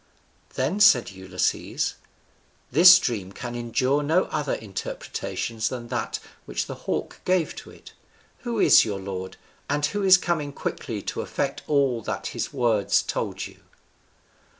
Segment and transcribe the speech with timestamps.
[0.55, 1.93] Then said Ulysses,
[2.71, 7.93] "This dream can endure no other interpretation than that which the hawk gave to it,
[8.39, 9.37] who is your lord,
[9.69, 13.57] and who is coming quickly to effect all that his words told you."